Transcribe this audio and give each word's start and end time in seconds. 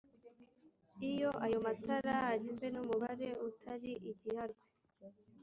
iyo 1.09 1.29
ayo 1.45 1.57
matara 1.65 2.13
agizwe 2.33 2.65
n'umubare 2.73 3.27
utari 3.47 3.91
igiharwe 4.11 4.65